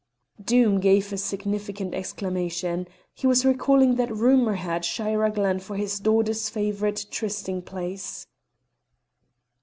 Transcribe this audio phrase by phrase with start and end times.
[0.43, 5.99] Doom gave a significant exclamation: he was recalling that rumour had Shira Glen for his
[5.99, 8.25] daughter's favourite trysting place.